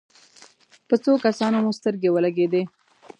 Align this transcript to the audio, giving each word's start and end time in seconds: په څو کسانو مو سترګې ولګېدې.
په 0.87 0.95
څو 1.03 1.11
کسانو 1.25 1.57
مو 1.63 1.71
سترګې 1.79 2.09
ولګېدې. 2.11 2.63